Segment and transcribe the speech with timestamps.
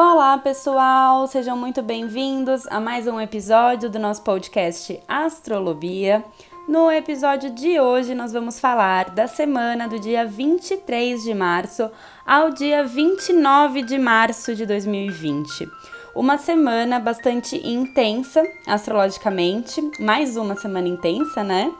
[0.00, 1.26] Olá, pessoal!
[1.26, 6.24] Sejam muito bem-vindos a mais um episódio do nosso podcast Astrolobia.
[6.68, 11.90] No episódio de hoje, nós vamos falar da semana do dia 23 de março
[12.24, 15.68] ao dia 29 de março de 2020.
[16.14, 21.72] Uma semana bastante intensa astrologicamente, mais uma semana intensa, né?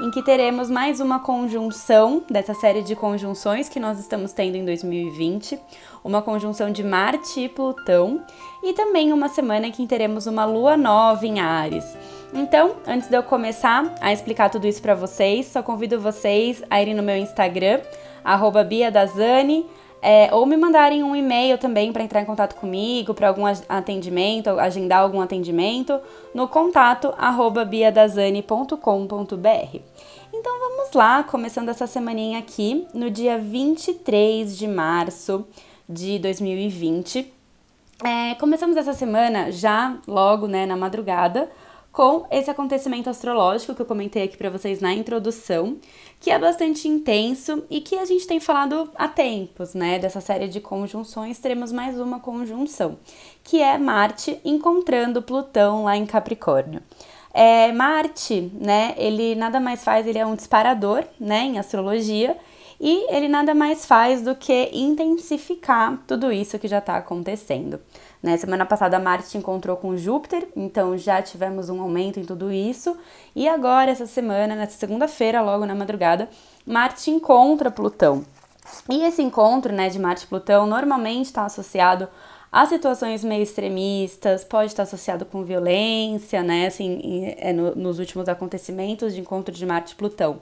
[0.00, 4.64] Em que teremos mais uma conjunção dessa série de conjunções que nós estamos tendo em
[4.64, 5.56] 2020
[6.02, 8.20] uma conjunção de Marte e Plutão,
[8.62, 11.96] e também uma semana em que teremos uma lua nova em Ares.
[12.32, 16.82] Então, antes de eu começar a explicar tudo isso para vocês, só convido vocês a
[16.82, 17.80] irem no meu Instagram,
[18.68, 19.64] @biadazani,
[20.06, 24.50] é, ou me mandarem um e-mail também para entrar em contato comigo, para algum atendimento,
[24.50, 25.98] agendar algum atendimento,
[26.34, 29.78] no contato arroba biadazani.com.br.
[30.30, 35.46] Então vamos lá, começando essa semaninha aqui, no dia 23 de março
[35.88, 37.32] de 2020.
[38.04, 41.50] É, começamos essa semana já logo, né, na madrugada,
[41.94, 45.78] com esse acontecimento astrológico que eu comentei aqui para vocês na introdução,
[46.18, 50.00] que é bastante intenso e que a gente tem falado há tempos, né?
[50.00, 52.98] Dessa série de conjunções, teremos mais uma conjunção,
[53.44, 56.82] que é Marte encontrando Plutão lá em Capricórnio.
[57.32, 58.94] É, Marte, né?
[58.96, 61.42] Ele nada mais faz, ele é um disparador, né?
[61.42, 62.36] Em astrologia
[62.80, 67.80] e ele nada mais faz do que intensificar tudo isso que já está acontecendo.
[68.24, 68.38] Né?
[68.38, 72.96] Semana passada Marte encontrou com Júpiter, então já tivemos um aumento em tudo isso.
[73.36, 76.30] E agora, essa semana, nessa segunda-feira, logo na madrugada,
[76.64, 78.24] Marte encontra Plutão.
[78.88, 82.08] E esse encontro né, de Marte e Plutão normalmente está associado
[82.50, 86.68] a situações meio extremistas, pode estar associado com violência, né?
[86.68, 90.40] Assim, é no, nos últimos acontecimentos de encontro de Marte e Plutão.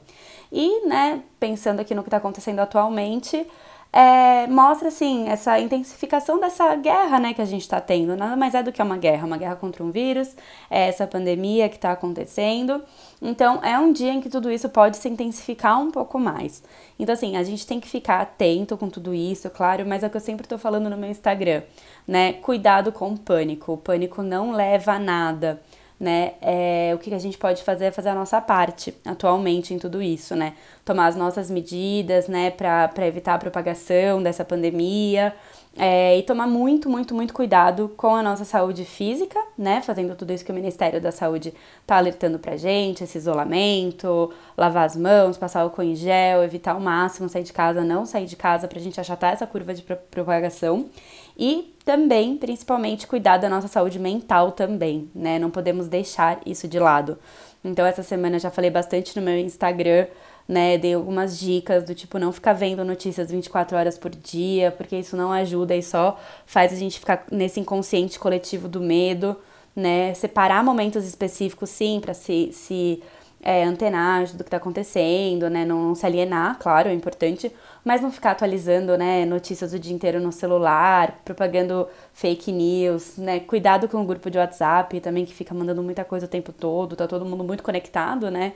[0.53, 3.45] E, né, pensando aqui no que está acontecendo atualmente,
[3.93, 8.17] é, mostra assim essa intensificação dessa guerra né, que a gente está tendo.
[8.17, 10.35] Nada mais é do que uma guerra, uma guerra contra um vírus,
[10.71, 12.83] é essa pandemia que está acontecendo.
[13.21, 16.63] Então é um dia em que tudo isso pode se intensificar um pouco mais.
[16.99, 20.11] Então, assim, a gente tem que ficar atento com tudo isso, claro, mas é o
[20.11, 21.63] que eu sempre estou falando no meu Instagram,
[22.07, 22.35] né?
[22.35, 23.73] Cuidado com o pânico.
[23.73, 25.61] O pânico não leva a nada
[26.03, 26.33] né?
[26.43, 30.03] É, o que a gente pode fazer é fazer a nossa parte atualmente em tudo
[30.03, 30.55] isso, né?
[30.85, 35.33] Tomar as nossas medidas, né, para evitar a propagação dessa pandemia.
[35.75, 39.81] É, e tomar muito, muito, muito cuidado com a nossa saúde física, né?
[39.81, 41.55] Fazendo tudo isso que o Ministério da Saúde
[41.87, 46.81] tá alertando pra gente, esse isolamento, lavar as mãos, passar álcool em gel, evitar ao
[46.81, 50.91] máximo sair de casa, não sair de casa pra gente achatar essa curva de propagação.
[51.37, 55.39] E também, principalmente, cuidar da nossa saúde mental também, né?
[55.39, 57.19] Não podemos deixar isso de lado.
[57.65, 60.07] Então, essa semana já falei bastante no meu Instagram,
[60.47, 60.79] né?
[60.79, 65.17] Dei algumas dicas do tipo não ficar vendo notícias 24 horas por dia, porque isso
[65.17, 69.37] não ajuda e só faz a gente ficar nesse inconsciente coletivo do medo,
[69.75, 70.15] né?
[70.15, 73.03] Separar momentos específicos, sim, para se, se
[73.43, 75.65] é, antenar do que está acontecendo, né?
[75.65, 77.53] Não, não, se alienar, claro, é importante,
[77.85, 79.25] mas não ficar atualizando, né?
[79.25, 83.41] Notícias o dia inteiro no celular, propagando fake news, né?
[83.41, 86.97] Cuidado com o grupo de WhatsApp também que fica mandando muita coisa o tempo todo,
[86.97, 88.53] tá todo mundo muito conectado, né?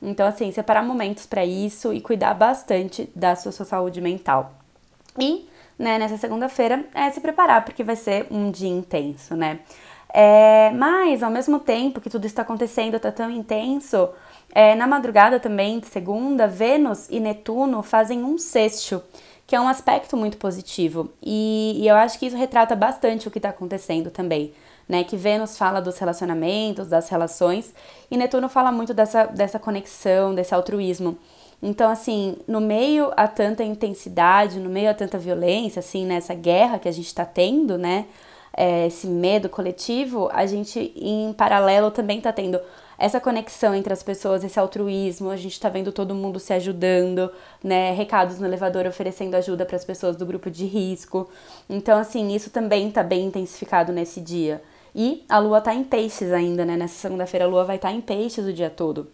[0.00, 4.52] Então, assim, separar momentos para isso e cuidar bastante da sua, sua saúde mental.
[5.18, 9.58] E, né, nessa segunda-feira é se preparar, porque vai ser um dia intenso, né?
[10.10, 14.08] É, mas, ao mesmo tempo que tudo está acontecendo, está tão intenso,
[14.54, 19.02] é, na madrugada também, de segunda, Vênus e Netuno fazem um sexto,
[19.46, 21.10] que é um aspecto muito positivo.
[21.22, 24.52] E, e eu acho que isso retrata bastante o que está acontecendo também.
[24.88, 27.74] Né, que Vênus fala dos relacionamentos, das relações,
[28.10, 31.18] e Netuno fala muito dessa, dessa conexão, desse altruísmo.
[31.62, 36.78] Então, assim, no meio a tanta intensidade, no meio a tanta violência, assim, nessa guerra
[36.78, 38.06] que a gente está tendo, né,
[38.56, 42.58] é, esse medo coletivo, a gente, em paralelo, também está tendo
[42.98, 47.30] essa conexão entre as pessoas, esse altruísmo, a gente está vendo todo mundo se ajudando,
[47.62, 47.92] né?
[47.92, 51.30] Recados no elevador oferecendo ajuda para as pessoas do grupo de risco.
[51.70, 54.60] Então, assim, isso também está bem intensificado nesse dia.
[54.92, 56.76] E a lua tá em peixes ainda, né?
[56.76, 59.08] Nessa segunda-feira a lua vai estar tá em peixes o dia todo.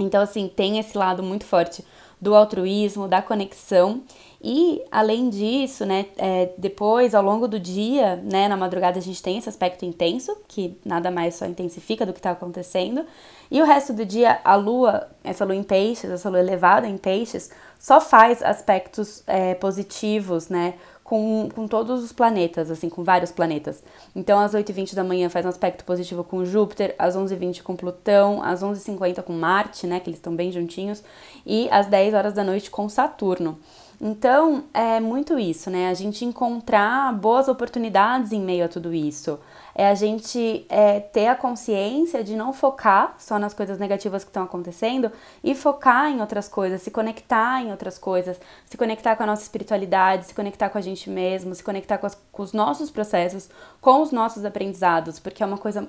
[0.00, 1.84] Então, assim, tem esse lado muito forte
[2.22, 4.02] do altruísmo, da conexão.
[4.40, 9.20] E, além disso, né, é, depois, ao longo do dia, né, na madrugada, a gente
[9.20, 13.04] tem esse aspecto intenso, que nada mais só intensifica do que está acontecendo.
[13.50, 16.96] E o resto do dia, a lua, essa lua em peixes, essa lua elevada em
[16.96, 20.74] peixes, só faz aspectos é, positivos, né,
[21.12, 23.84] com, com todos os planetas, assim, com vários planetas.
[24.16, 28.42] Então, às 8h20 da manhã faz um aspecto positivo com Júpiter, às 11h20 com Plutão,
[28.42, 31.04] às 11h50 com Marte, né, que eles estão bem juntinhos,
[31.44, 33.58] e às 10 horas da noite com Saturno.
[34.04, 35.88] Então, é muito isso, né?
[35.88, 39.38] A gente encontrar boas oportunidades em meio a tudo isso.
[39.76, 44.30] É a gente é, ter a consciência de não focar só nas coisas negativas que
[44.30, 45.10] estão acontecendo
[45.42, 49.42] e focar em outras coisas, se conectar em outras coisas, se conectar com a nossa
[49.44, 53.48] espiritualidade, se conectar com a gente mesmo, se conectar com, as, com os nossos processos,
[53.80, 55.88] com os nossos aprendizados, porque é uma coisa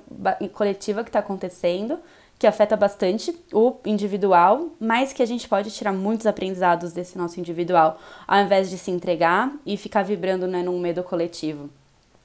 [0.53, 1.99] coletiva que está acontecendo
[2.37, 7.39] que afeta bastante o individual, mas que a gente pode tirar muitos aprendizados desse nosso
[7.39, 11.69] individual, ao invés de se entregar e ficar vibrando né, num medo coletivo.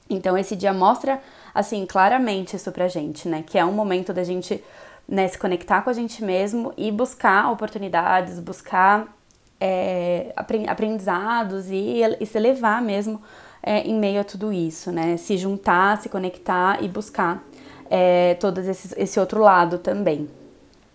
[0.09, 1.21] Então esse dia mostra
[1.53, 3.43] assim claramente isso pra gente, né?
[3.45, 4.63] Que é um momento da gente
[5.07, 9.07] né, se conectar com a gente mesmo e buscar oportunidades, buscar
[9.59, 10.33] é,
[10.67, 13.21] aprendizados e, e se elevar mesmo
[13.61, 15.17] é, em meio a tudo isso, né?
[15.17, 17.43] Se juntar, se conectar e buscar
[17.89, 20.29] é, todo esse, esse outro lado também.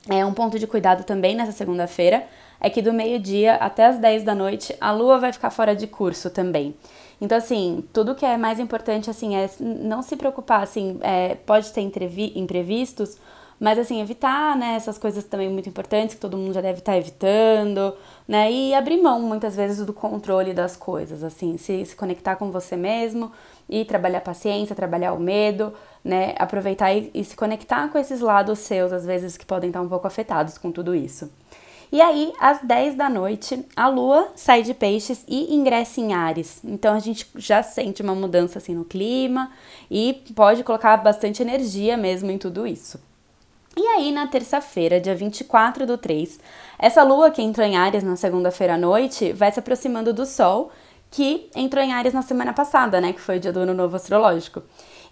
[0.09, 2.25] É um ponto de cuidado também nessa segunda-feira
[2.65, 5.87] é que do meio-dia até as 10 da noite a lua vai ficar fora de
[5.87, 6.75] curso também.
[7.21, 11.73] Então, assim, tudo que é mais importante, assim, é não se preocupar, assim, é, pode
[11.73, 13.19] ter imprevistos,
[13.61, 16.97] mas, assim, evitar, né, essas coisas também muito importantes que todo mundo já deve estar
[16.97, 17.95] evitando,
[18.27, 22.51] né, e abrir mão, muitas vezes, do controle das coisas, assim, se, se conectar com
[22.51, 23.31] você mesmo
[23.69, 25.73] e trabalhar a paciência, trabalhar o medo,
[26.05, 26.35] né?
[26.39, 29.89] Aproveitar e, e se conectar com esses lados seus, às vezes, que podem estar um
[29.89, 31.31] pouco afetados com tudo isso.
[31.91, 36.61] E aí, às 10 da noite, a lua sai de peixes e ingressa em Ares.
[36.65, 39.51] Então a gente já sente uma mudança assim no clima
[39.91, 43.01] e pode colocar bastante energia mesmo em tudo isso.
[43.77, 46.39] E aí, na terça-feira, dia 24 do 3,
[46.79, 50.71] essa lua que entrou em Ares na segunda-feira à noite vai se aproximando do Sol,
[51.11, 53.13] que entrou em Ares na semana passada, né?
[53.13, 54.63] Que foi o dia do ano novo astrológico.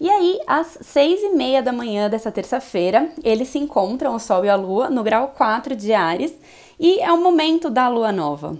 [0.03, 4.45] E aí, às seis e meia da manhã dessa terça-feira, eles se encontram, o Sol
[4.45, 6.35] e a Lua, no grau 4 de Ares,
[6.77, 8.59] e é o momento da Lua nova.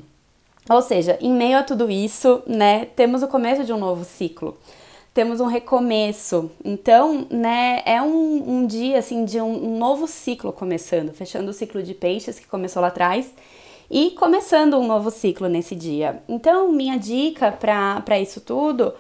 [0.71, 4.57] Ou seja, em meio a tudo isso, né, temos o começo de um novo ciclo.
[5.13, 6.49] Temos um recomeço.
[6.65, 11.53] Então, né, é um, um dia, assim, de um, um novo ciclo começando, fechando o
[11.53, 13.35] ciclo de peixes que começou lá atrás
[13.91, 16.23] e começando um novo ciclo nesse dia.
[16.29, 18.95] Então, minha dica para isso tudo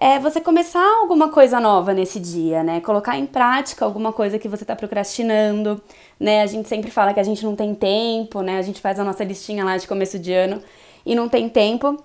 [0.00, 2.80] é você começar alguma coisa nova nesse dia, né?
[2.80, 5.80] Colocar em prática alguma coisa que você tá procrastinando,
[6.18, 6.42] né?
[6.42, 8.58] A gente sempre fala que a gente não tem tempo, né?
[8.58, 10.60] A gente faz a nossa listinha lá de começo de ano
[11.06, 12.02] e não tem tempo.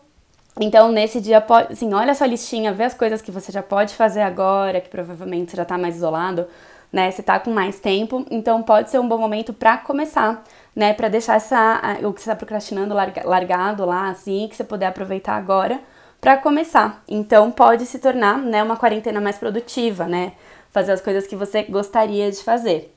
[0.59, 3.93] Então, nesse dia, assim, olha a sua listinha, vê as coisas que você já pode
[3.95, 6.47] fazer agora, que provavelmente você já tá mais isolado,
[6.93, 7.09] né?
[7.09, 10.43] Você tá com mais tempo, então pode ser um bom momento para começar,
[10.75, 10.93] né?
[10.93, 15.35] Para deixar essa, o que você tá procrastinando largado lá, assim, que você puder aproveitar
[15.35, 15.79] agora
[16.21, 17.03] para começar.
[17.07, 20.33] Então pode se tornar, né, uma quarentena mais produtiva, né?
[20.71, 22.93] Fazer as coisas que você gostaria de fazer.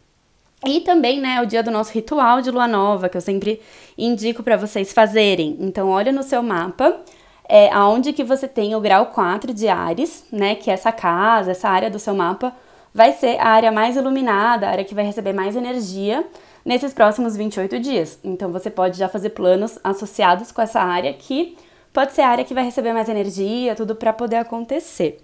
[0.64, 3.60] E também, né, o dia do nosso ritual de lua nova, que eu sempre
[3.98, 5.56] indico para vocês fazerem.
[5.58, 7.00] Então, olha no seu mapa,
[7.48, 11.50] é, aonde que você tem o grau 4 de Ares, né, que é essa casa,
[11.50, 12.54] essa área do seu mapa,
[12.94, 16.24] vai ser a área mais iluminada, a área que vai receber mais energia
[16.64, 18.20] nesses próximos 28 dias.
[18.22, 21.56] Então, você pode já fazer planos associados com essa área que
[21.92, 25.18] pode ser a área que vai receber mais energia, tudo para poder acontecer.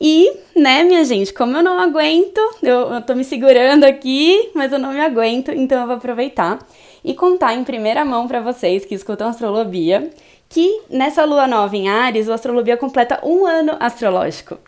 [0.00, 4.72] E, né, minha gente, como eu não aguento, eu, eu tô me segurando aqui, mas
[4.72, 6.58] eu não me aguento, então eu vou aproveitar
[7.04, 10.10] e contar em primeira mão para vocês que escutam astrolobia
[10.48, 14.58] que nessa lua nova em Ares, o Astrolobia completa um ano astrológico.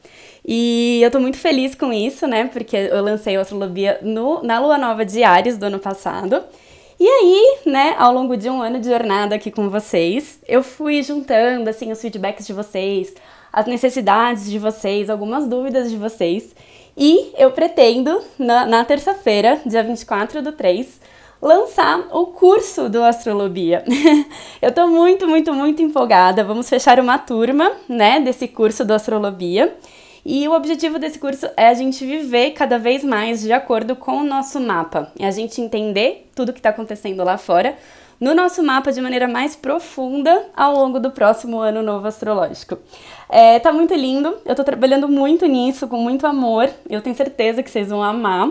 [0.46, 2.46] E eu tô muito feliz com isso, né?
[2.46, 6.42] Porque eu lancei o Astrolobia no, na lua nova de Ares do ano passado.
[7.00, 11.02] E aí, né, ao longo de um ano de jornada aqui com vocês, eu fui
[11.02, 13.14] juntando, assim, os feedbacks de vocês,
[13.50, 16.54] as necessidades de vocês, algumas dúvidas de vocês.
[16.94, 21.00] E eu pretendo, na, na terça-feira, dia 24 do 3,
[21.40, 23.82] lançar o curso do Astrolobia.
[24.60, 26.44] eu tô muito, muito, muito empolgada.
[26.44, 29.74] Vamos fechar uma turma, né, desse curso do Astrolobia.
[30.24, 34.18] E o objetivo desse curso é a gente viver cada vez mais de acordo com
[34.18, 35.10] o nosso mapa.
[35.18, 37.76] É a gente entender tudo que está acontecendo lá fora
[38.20, 42.78] no nosso mapa de maneira mais profunda ao longo do próximo ano novo astrológico.
[43.30, 47.62] É, tá muito lindo, eu tô trabalhando muito nisso, com muito amor, eu tenho certeza
[47.62, 48.50] que vocês vão amar.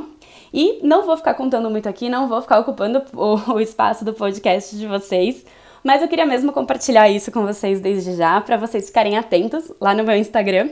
[0.52, 4.14] E não vou ficar contando muito aqui, não vou ficar ocupando o, o espaço do
[4.14, 5.46] podcast de vocês,
[5.89, 9.96] mas eu queria mesmo compartilhar isso com vocês desde já, para vocês ficarem atentos lá
[9.96, 10.69] no meu Instagram,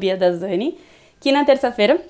[0.00, 0.78] @biadazani,
[1.20, 2.00] que na terça-feira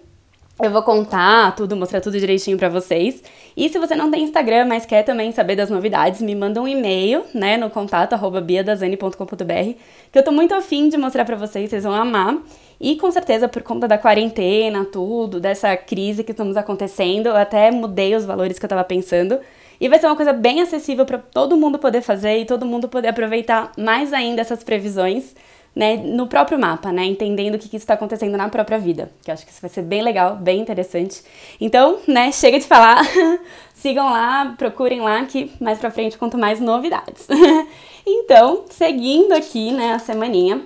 [0.63, 3.25] eu vou contar tudo, mostrar tudo direitinho para vocês.
[3.57, 6.69] E se você não tem Instagram, mas quer também saber das novidades, me manda um
[6.69, 9.75] e-mail, né, no contato biadazani.com.br,
[10.13, 12.39] que eu tô muito afim de mostrar para vocês, vocês vão amar.
[12.81, 17.73] E com certeza por conta da quarentena, tudo, dessa crise que estamos acontecendo, eu até
[17.73, 19.41] mudei os valores que eu tava pensando.
[19.81, 22.89] E vai ser uma coisa bem acessível para todo mundo poder fazer e todo mundo
[22.89, 25.35] poder aproveitar mais ainda essas previsões
[25.75, 29.31] né, no próprio mapa, né, entendendo o que, que está acontecendo na própria vida, que
[29.31, 31.23] eu acho que isso vai ser bem legal, bem interessante.
[31.61, 33.03] Então, né, chega de falar,
[33.75, 37.27] sigam lá, procurem lá, que mais pra frente conto mais novidades.
[38.07, 40.63] então, seguindo aqui, né, a semaninha,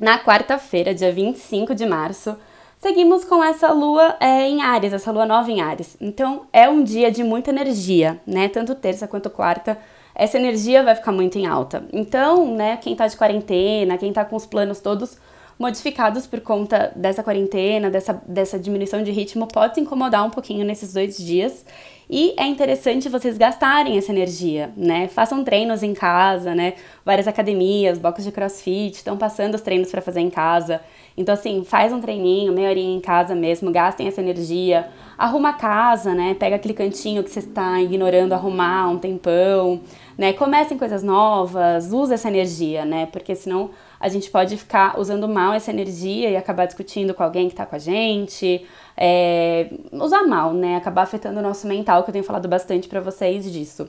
[0.00, 2.36] na quarta-feira, dia 25 de março,
[2.84, 5.96] seguimos com essa lua é, em Ares, essa lua nova em Ares.
[5.98, 9.78] Então, é um dia de muita energia, né, tanto terça quanto quarta,
[10.14, 11.82] essa energia vai ficar muito em alta.
[11.94, 15.16] Então, né, quem tá de quarentena, quem tá com os planos todos
[15.58, 20.62] modificados por conta dessa quarentena, dessa, dessa diminuição de ritmo, pode se incomodar um pouquinho
[20.62, 21.64] nesses dois dias.
[22.08, 25.08] E é interessante vocês gastarem essa energia, né?
[25.08, 26.74] Façam treinos em casa, né?
[27.04, 30.82] Várias academias, blocos de crossfit estão passando os treinos para fazer em casa.
[31.16, 34.88] Então, assim, faz um treininho, meia horinha em casa mesmo, gastem essa energia.
[35.16, 36.34] Arruma a casa, né?
[36.34, 39.80] Pega aquele cantinho que você está ignorando arrumar um tempão,
[40.18, 40.32] né?
[40.34, 43.06] Comecem coisas novas, use essa energia, né?
[43.06, 43.70] Porque senão
[44.00, 47.64] a gente pode ficar usando mal essa energia e acabar discutindo com alguém que está
[47.64, 50.76] com a gente, é, usar mal, né?
[50.76, 53.88] Acabar afetando o nosso mental, que eu tenho falado bastante para vocês disso.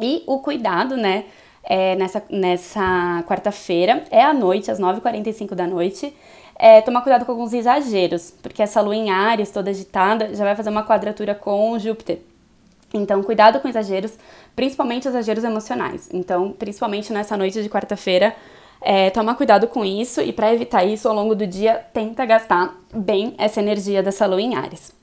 [0.00, 1.24] E o cuidado, né?
[1.62, 6.14] É, nessa nessa quarta-feira, é à noite, às 9h45 da noite.
[6.58, 10.56] É, tomar cuidado com alguns exageros, porque essa lua em Ares, toda agitada, já vai
[10.56, 12.20] fazer uma quadratura com Júpiter.
[12.94, 14.12] Então, cuidado com exageros,
[14.54, 16.08] principalmente exageros emocionais.
[16.12, 18.34] Então, principalmente nessa noite de quarta-feira,
[18.86, 22.72] é, toma cuidado com isso e para evitar isso ao longo do dia, tenta gastar
[22.94, 24.94] bem essa energia dessa lua em Ares.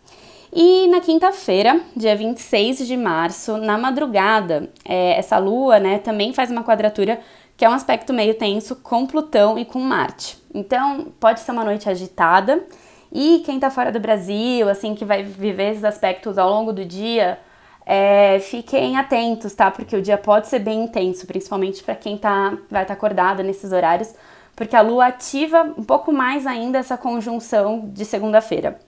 [0.54, 6.50] E na quinta-feira, dia 26 de março, na madrugada, é, essa lua né, também faz
[6.50, 7.20] uma quadratura
[7.58, 10.38] que é um aspecto meio tenso com Plutão e com Marte.
[10.54, 12.64] Então, pode ser uma noite agitada.
[13.12, 16.86] E quem está fora do Brasil, assim, que vai viver esses aspectos ao longo do
[16.86, 17.38] dia,
[17.86, 19.70] é, fiquem atentos, tá?
[19.70, 23.44] Porque o dia pode ser bem intenso, principalmente para quem tá, vai estar tá acordado
[23.44, 24.14] nesses horários,
[24.56, 28.80] porque a lua ativa um pouco mais ainda essa conjunção de segunda-feira.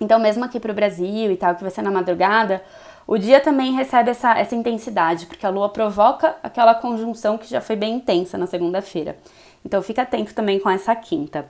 [0.00, 2.62] Então, mesmo aqui para o Brasil e tal, que vai ser na madrugada,
[3.06, 7.60] o dia também recebe essa, essa intensidade, porque a lua provoca aquela conjunção que já
[7.60, 9.16] foi bem intensa na segunda-feira.
[9.64, 11.46] Então, fica atento também com essa quinta.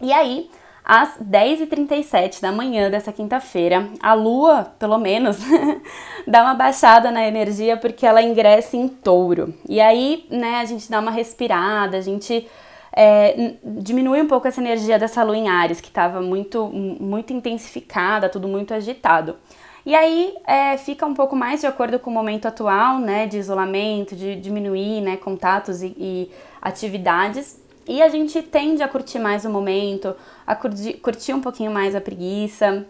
[0.00, 0.50] E aí,
[0.84, 5.38] às 10h37 da manhã dessa quinta-feira, a lua, pelo menos,
[6.26, 9.54] dá uma baixada na energia porque ela ingressa em touro.
[9.68, 12.48] E aí, né, a gente dá uma respirada, a gente
[12.92, 18.28] é, diminui um pouco essa energia dessa lua em Ares, que estava muito, muito intensificada,
[18.28, 19.36] tudo muito agitado.
[19.84, 23.38] E aí é, fica um pouco mais de acordo com o momento atual, né, de
[23.38, 27.60] isolamento, de diminuir, né, contatos e, e atividades.
[27.88, 30.14] E a gente tende a curtir mais o momento,
[30.50, 32.84] a curtir, curtir um pouquinho mais a preguiça.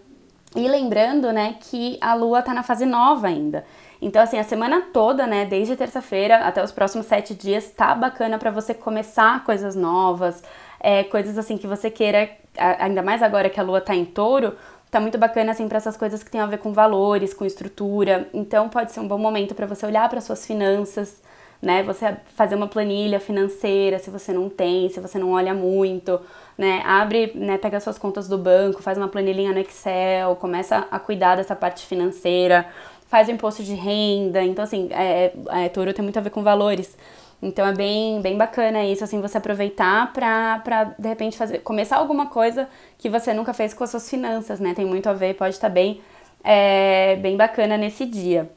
[0.56, 3.64] E lembrando, né, que a lua tá na fase nova ainda.
[4.00, 8.38] Então, assim, a semana toda, né, desde terça-feira até os próximos sete dias, tá bacana
[8.38, 10.42] para você começar coisas novas,
[10.80, 14.56] é, coisas assim que você queira, ainda mais agora que a lua tá em touro,
[14.90, 18.26] tá muito bacana assim para essas coisas que tem a ver com valores, com estrutura.
[18.32, 21.20] Então, pode ser um bom momento para você olhar para suas finanças,
[21.60, 21.82] né?
[21.82, 26.20] Você fazer uma planilha financeira, se você não tem, se você não olha muito,
[26.56, 26.82] né?
[26.84, 31.36] Abre, né, pega suas contas do banco, faz uma planilhinha no Excel, começa a cuidar
[31.36, 32.66] dessa parte financeira,
[33.08, 34.42] faz o imposto de renda.
[34.42, 36.96] Então, assim, é, é, touro tem muito a ver com valores.
[37.42, 41.96] Então é bem, bem bacana isso, assim, você aproveitar pra, pra, de repente, fazer, começar
[41.96, 44.74] alguma coisa que você nunca fez com as suas finanças, né?
[44.74, 46.02] Tem muito a ver, pode estar tá bem,
[46.44, 48.50] é, bem bacana nesse dia.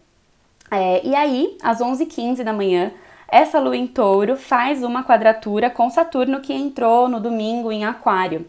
[0.73, 2.91] É, e aí, às 11h15 da manhã,
[3.27, 8.47] essa lua em touro faz uma quadratura com Saturno que entrou no domingo em Aquário.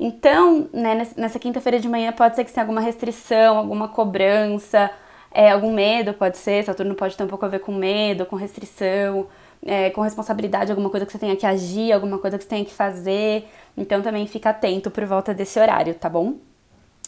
[0.00, 4.90] Então, né, nessa quinta-feira de manhã pode ser que tenha alguma restrição, alguma cobrança,
[5.30, 6.64] é, algum medo, pode ser.
[6.64, 9.26] Saturno pode ter um pouco a ver com medo, com restrição,
[9.62, 12.64] é, com responsabilidade, alguma coisa que você tenha que agir, alguma coisa que você tenha
[12.64, 13.46] que fazer.
[13.76, 16.36] Então também fica atento por volta desse horário, tá bom?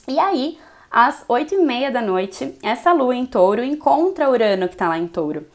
[0.06, 0.58] E aí,
[0.90, 4.98] às 8 e meia da noite, essa lua em touro encontra Urano que está lá
[4.98, 5.46] em touro.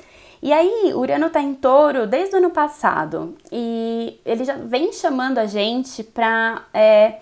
[0.42, 5.38] E aí, Urano está em touro desde o ano passado e ele já vem chamando
[5.38, 7.16] a gente para é,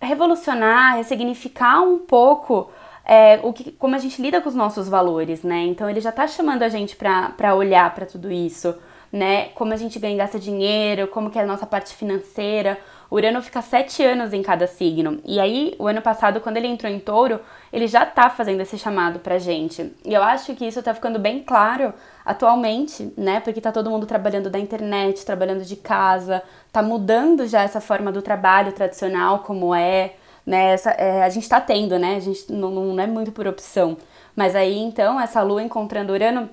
[0.00, 2.70] revolucionar, ressignificar um pouco
[3.04, 5.64] é, o que, como a gente lida com os nossos valores, né?
[5.64, 8.74] Então ele já está chamando a gente para olhar para tudo isso,
[9.12, 9.48] né?
[9.54, 12.78] Como a gente ganha e gasta dinheiro, como que é a nossa parte financeira,
[13.10, 15.20] Urano fica sete anos em cada signo.
[15.22, 17.40] E aí, o ano passado, quando ele entrou em touro,
[17.70, 19.92] ele já tá fazendo esse chamado pra gente.
[20.02, 21.92] E eu acho que isso tá ficando bem claro
[22.24, 23.40] atualmente, né?
[23.40, 26.42] Porque tá todo mundo trabalhando da internet, trabalhando de casa,
[26.72, 30.14] tá mudando já essa forma do trabalho tradicional, como é,
[30.46, 30.72] né?
[30.72, 32.16] Essa, é, a gente tá tendo, né?
[32.16, 33.96] A gente não, não é muito por opção
[34.34, 36.48] Mas aí então essa lua encontrando Urano,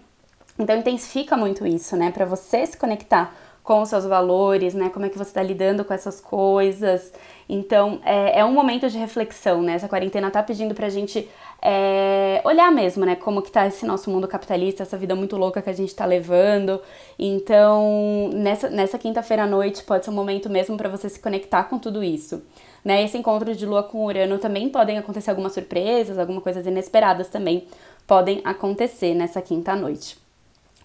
[0.60, 2.12] então intensifica muito isso, né?
[2.12, 4.90] Para você se conectar com os seus valores, né?
[4.90, 7.14] Como é que você está lidando com essas coisas.
[7.48, 9.74] Então, é, é, um momento de reflexão, né?
[9.74, 11.30] Essa quarentena tá pedindo pra gente
[11.62, 13.16] é, olhar mesmo, né?
[13.16, 16.06] Como que tá esse nosso mundo capitalista, essa vida muito louca que a gente tá
[16.06, 16.82] levando.
[17.18, 21.64] Então, nessa, nessa quinta-feira à noite pode ser um momento mesmo para você se conectar
[21.66, 22.42] com tudo isso.
[22.84, 23.04] Né?
[23.04, 27.68] Esse encontro de lua com Urano também podem acontecer algumas surpresas, algumas coisas inesperadas também
[28.08, 30.29] podem acontecer nessa quinta noite.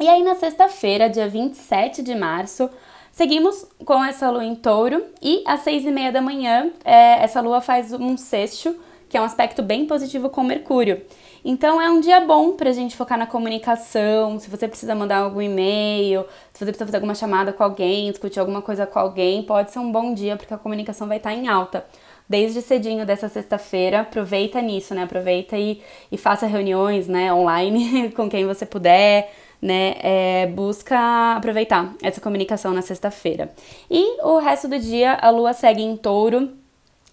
[0.01, 2.69] E aí na sexta-feira, dia 27 de março,
[3.13, 7.41] seguimos com essa lua em touro e às seis e meia da manhã é, essa
[7.41, 8.75] lua faz um sexto,
[9.09, 11.03] que é um aspecto bem positivo com Mercúrio.
[11.45, 15.41] Então é um dia bom pra gente focar na comunicação, se você precisa mandar algum
[15.41, 19.71] e-mail, se você precisa fazer alguma chamada com alguém, discutir alguma coisa com alguém, pode
[19.71, 21.87] ser um bom dia porque a comunicação vai estar em alta
[22.29, 25.03] desde cedinho dessa sexta-feira, aproveita nisso, né?
[25.03, 29.31] Aproveita e, e faça reuniões, né, online com quem você puder,
[29.65, 33.51] né, é, busca aproveitar essa comunicação na sexta-feira.
[33.91, 36.51] E o resto do dia a lua segue em touro,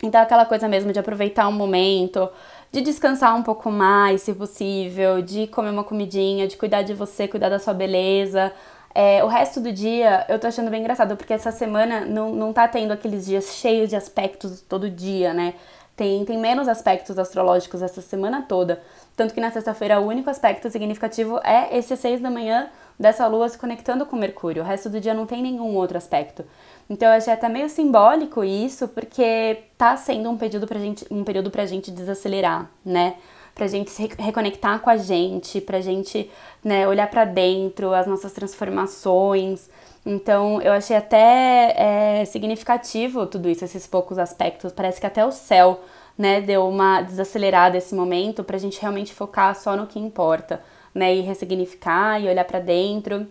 [0.04, 2.28] então aquela coisa mesmo de aproveitar um momento,
[2.70, 7.26] de descansar um pouco mais, se possível, de comer uma comidinha, de cuidar de você,
[7.26, 8.52] cuidar da sua beleza.
[8.94, 12.52] É, o resto do dia eu tô achando bem engraçado, porque essa semana não, não
[12.52, 15.54] tá tendo aqueles dias cheios de aspectos todo dia, né?
[15.96, 18.82] Tem, tem menos aspectos astrológicos essa semana toda.
[19.16, 23.50] Tanto que na sexta-feira o único aspecto significativo é esse seis da manhã dessa lua
[23.50, 24.64] se conectando com Mercúrio.
[24.64, 26.46] O resto do dia não tem nenhum outro aspecto.
[26.90, 31.24] Então eu achei até meio simbólico isso, porque tá sendo um período pra gente, um
[31.24, 33.16] período pra gente desacelerar, né?
[33.56, 36.30] Pra gente se reconectar com a gente, pra gente
[36.64, 39.70] né, olhar para dentro, as nossas transformações.
[40.06, 41.74] Então eu achei até
[42.22, 44.72] é, significativo tudo isso, esses poucos aspectos.
[44.72, 45.82] Parece que até o céu
[46.18, 50.62] né, deu uma desacelerada esse momento para a gente realmente focar só no que importa,
[50.94, 53.28] né, e ressignificar e olhar para dentro.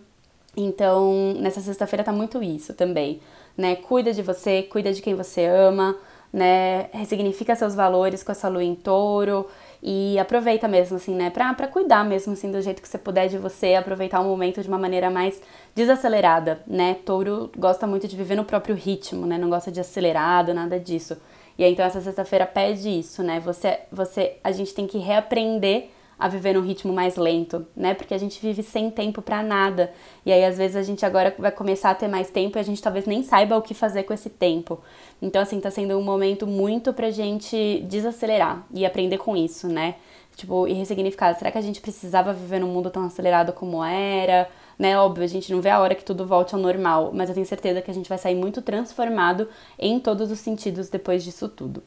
[0.55, 3.21] Então, nessa sexta-feira tá muito isso também,
[3.57, 3.75] né?
[3.75, 5.95] Cuida de você, cuida de quem você ama,
[6.31, 6.89] né?
[6.91, 9.47] Ressignifica seus valores com essa lua em touro
[9.81, 11.29] e aproveita mesmo, assim, né?
[11.29, 14.61] Pra, pra cuidar mesmo, assim, do jeito que você puder de você, aproveitar o momento
[14.61, 15.41] de uma maneira mais
[15.73, 16.97] desacelerada, né?
[17.05, 19.37] Touro gosta muito de viver no próprio ritmo, né?
[19.37, 21.17] Não gosta de acelerado, nada disso.
[21.57, 23.39] E aí, então essa sexta-feira pede isso, né?
[23.39, 25.89] Você, você, a gente tem que reaprender
[26.21, 27.95] a viver num ritmo mais lento, né?
[27.95, 29.91] Porque a gente vive sem tempo para nada.
[30.23, 32.63] E aí às vezes a gente agora vai começar a ter mais tempo e a
[32.63, 34.79] gente talvez nem saiba o que fazer com esse tempo.
[35.19, 39.95] Então assim, tá sendo um momento muito pra gente desacelerar e aprender com isso, né?
[40.35, 44.47] Tipo, e ressignificar, será que a gente precisava viver num mundo tão acelerado como era?
[44.81, 47.35] Né, óbvio, a gente não vê a hora que tudo volte ao normal, mas eu
[47.35, 51.47] tenho certeza que a gente vai sair muito transformado em todos os sentidos depois disso
[51.47, 51.83] tudo.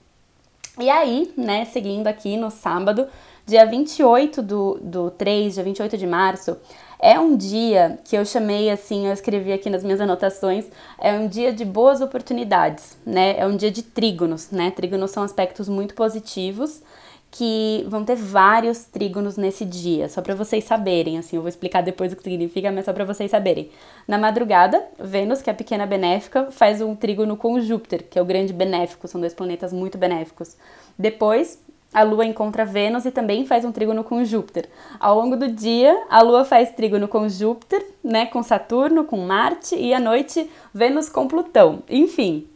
[0.78, 3.08] E aí, né, seguindo aqui no sábado,
[3.44, 6.56] dia 28 do, do 3, dia 28 de março,
[7.00, 11.26] é um dia que eu chamei assim, eu escrevi aqui nas minhas anotações, é um
[11.26, 13.34] dia de boas oportunidades, né?
[13.36, 14.70] É um dia de trígonos, né?
[14.70, 16.80] Trígonos são aspectos muito positivos
[17.36, 21.80] que vão ter vários trígonos nesse dia, só para vocês saberem, assim, eu vou explicar
[21.80, 23.70] depois o que significa, mas só para vocês saberem.
[24.06, 28.22] Na madrugada, Vênus, que é a pequena benéfica, faz um trígono com Júpiter, que é
[28.22, 30.56] o grande benéfico, são dois planetas muito benéficos.
[30.96, 31.58] Depois,
[31.92, 34.68] a Lua encontra Vênus e também faz um trígono com Júpiter.
[35.00, 39.74] Ao longo do dia, a Lua faz trígono com Júpiter, né, com Saturno, com Marte
[39.74, 41.82] e à noite Vênus com Plutão.
[41.90, 42.46] Enfim,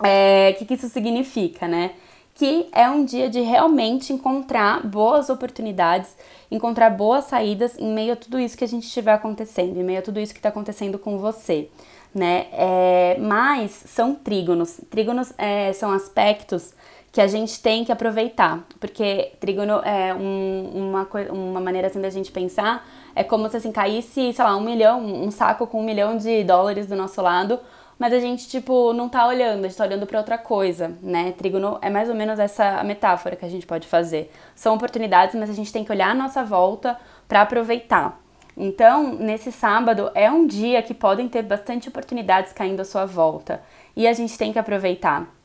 [0.00, 1.90] o é, que, que isso significa, né?
[2.36, 6.14] Que é um dia de realmente encontrar boas oportunidades,
[6.50, 10.00] encontrar boas saídas em meio a tudo isso que a gente estiver acontecendo, em meio
[10.00, 11.70] a tudo isso que está acontecendo com você,
[12.14, 12.46] né?
[12.52, 14.78] É, mas são trígonos.
[14.90, 16.74] Trígonos é, são aspectos
[17.10, 22.10] que a gente tem que aproveitar, porque trígono é um, uma, uma maneira assim da
[22.10, 25.84] gente pensar, é como se assim caísse, sei lá, um milhão, um saco com um
[25.84, 27.58] milhão de dólares do nosso lado,
[27.98, 31.32] mas a gente, tipo, não tá olhando, a gente tá olhando para outra coisa, né?
[31.32, 34.30] Trígono é mais ou menos essa metáfora que a gente pode fazer.
[34.54, 38.20] São oportunidades, mas a gente tem que olhar a nossa volta para aproveitar.
[38.56, 43.62] Então, nesse sábado é um dia que podem ter bastante oportunidades caindo à sua volta
[43.94, 45.36] e a gente tem que aproveitar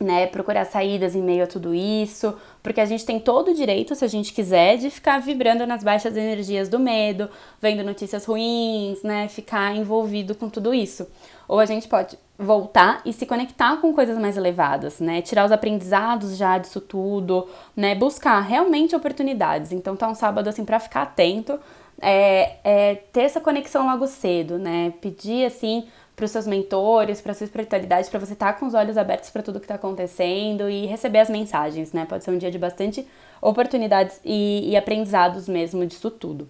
[0.00, 3.94] né, procurar saídas em meio a tudo isso, porque a gente tem todo o direito,
[3.94, 7.28] se a gente quiser, de ficar vibrando nas baixas energias do medo,
[7.60, 11.06] vendo notícias ruins, né, ficar envolvido com tudo isso.
[11.48, 15.50] Ou a gente pode voltar e se conectar com coisas mais elevadas, né, tirar os
[15.50, 19.72] aprendizados já disso tudo, né, buscar realmente oportunidades.
[19.72, 21.58] Então tá um sábado assim para ficar atento,
[22.00, 27.32] é, é ter essa conexão logo cedo, né, pedir assim para os seus mentores, para
[27.32, 30.68] sua espiritualidade, para você estar tá com os olhos abertos para tudo que está acontecendo
[30.68, 32.04] e receber as mensagens, né?
[32.06, 33.06] Pode ser um dia de bastante
[33.40, 36.48] oportunidades e, e aprendizados mesmo disso tudo.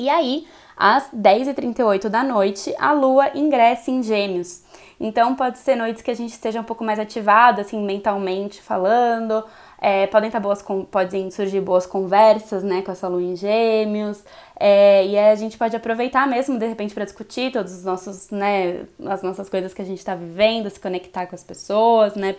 [0.00, 4.62] E aí, às 10h38 da noite, a lua ingressa em Gêmeos.
[4.98, 9.44] Então, pode ser noites que a gente esteja um pouco mais ativado, assim, mentalmente falando,
[9.78, 14.24] é, podem, tá boas, podem surgir boas conversas, né, com essa lua em gêmeos,
[14.58, 18.86] é, e a gente pode aproveitar mesmo, de repente, para discutir todos os nossos, né,
[19.06, 22.34] as nossas coisas que a gente está vivendo, se conectar com as pessoas, né,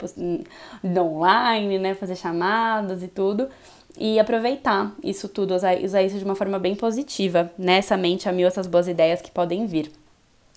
[0.98, 3.50] online, né, fazer chamadas e tudo
[3.98, 7.78] e aproveitar isso tudo, usar, usar, isso de uma forma bem positiva, né?
[7.78, 9.92] Essa mente a mil, essas boas ideias que podem vir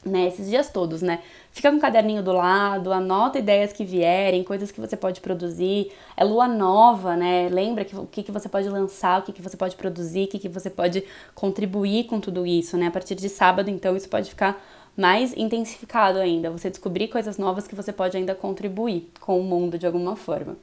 [0.04, 1.22] né, esses dias todos, né?
[1.50, 5.90] Fica com o caderninho do lado, anota ideias que vierem, coisas que você pode produzir.
[6.16, 7.48] É lua nova, né?
[7.50, 10.28] Lembra que, o que, que você pode lançar, o que, que você pode produzir, o
[10.28, 12.88] que, que você pode contribuir com tudo isso, né?
[12.88, 14.62] A partir de sábado, então, isso pode ficar
[14.96, 16.50] mais intensificado ainda.
[16.50, 20.56] Você descobrir coisas novas que você pode ainda contribuir com o mundo de alguma forma.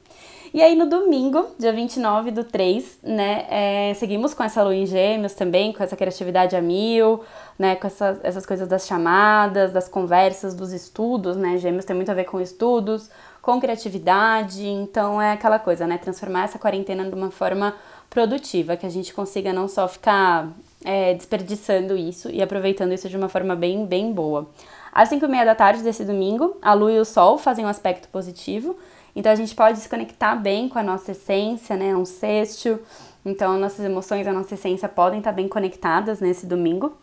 [0.54, 4.84] E aí no domingo, dia 29 do 3, né, é, seguimos com essa lua em
[4.84, 7.22] gêmeos também, com essa criatividade a mil,
[7.58, 12.10] né, com essa, essas coisas das chamadas, das conversas, dos estudos, né, gêmeos tem muito
[12.10, 13.08] a ver com estudos,
[13.40, 17.74] com criatividade, então é aquela coisa, né, transformar essa quarentena de uma forma
[18.10, 20.50] produtiva, que a gente consiga não só ficar
[20.84, 24.50] é, desperdiçando isso e aproveitando isso de uma forma bem, bem boa.
[24.92, 27.68] Às 5 e meia da tarde desse domingo, a Lua e o Sol fazem um
[27.68, 28.76] aspecto positivo,
[29.14, 31.94] então a gente pode se conectar bem com a nossa essência, né?
[31.94, 32.80] Um sexto.
[33.24, 36.96] Então nossas emoções, a nossa essência podem estar bem conectadas nesse domingo.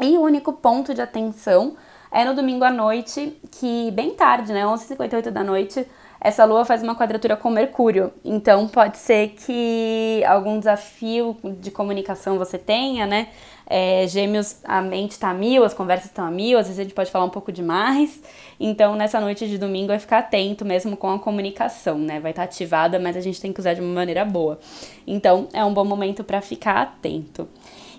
[0.00, 1.76] E o único ponto de atenção
[2.10, 4.62] é no domingo à noite, que bem tarde, né?
[4.64, 5.86] 11h58 da noite,
[6.26, 8.12] essa lua faz uma quadratura com Mercúrio.
[8.24, 13.28] Então pode ser que algum desafio de comunicação você tenha, né?
[13.64, 16.82] É, gêmeos, a mente está a mil, as conversas estão a mil, às vezes a
[16.82, 18.20] gente pode falar um pouco demais.
[18.58, 22.18] Então, nessa noite de domingo, vai ficar atento mesmo com a comunicação, né?
[22.18, 24.58] Vai estar tá ativada, mas a gente tem que usar de uma maneira boa.
[25.06, 27.48] Então, é um bom momento para ficar atento.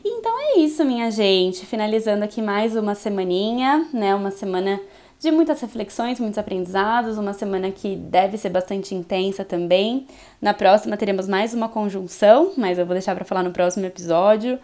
[0.03, 1.65] Então é isso, minha gente.
[1.65, 4.13] Finalizando aqui mais uma semaninha, né?
[4.13, 4.81] Uma semana
[5.19, 10.05] de muitas reflexões, muitos aprendizados, uma semana que deve ser bastante intensa também.
[10.39, 14.59] Na próxima teremos mais uma conjunção, mas eu vou deixar para falar no próximo episódio.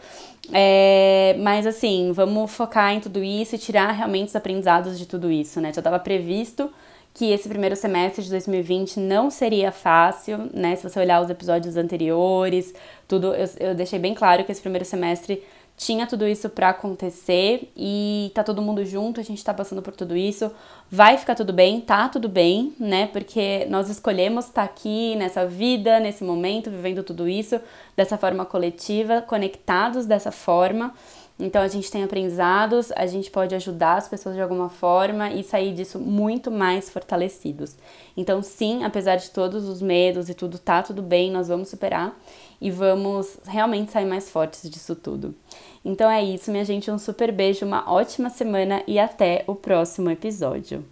[0.51, 5.31] É, mas assim, vamos focar em tudo isso e tirar realmente os aprendizados de tudo
[5.31, 5.73] isso, né?
[5.73, 6.69] Já estava previsto
[7.13, 10.75] que esse primeiro semestre de 2020 não seria fácil, né?
[10.75, 12.73] Se você olhar os episódios anteriores,
[13.07, 15.43] tudo, eu, eu deixei bem claro que esse primeiro semestre
[15.75, 19.95] tinha tudo isso para acontecer e tá todo mundo junto, a gente tá passando por
[19.95, 20.51] tudo isso.
[20.89, 23.07] Vai ficar tudo bem, tá tudo bem, né?
[23.07, 27.59] Porque nós escolhemos estar tá aqui nessa vida, nesse momento, vivendo tudo isso
[27.97, 30.93] dessa forma coletiva, conectados dessa forma.
[31.39, 35.43] Então a gente tem aprendizados, a gente pode ajudar as pessoas de alguma forma e
[35.43, 37.75] sair disso muito mais fortalecidos.
[38.15, 42.15] Então, sim, apesar de todos os medos e tudo, tá tudo bem, nós vamos superar
[42.63, 45.35] e vamos realmente sair mais fortes disso tudo.
[45.83, 46.89] Então é isso, minha gente.
[46.89, 50.85] Um super beijo, uma ótima semana e até o próximo episódio.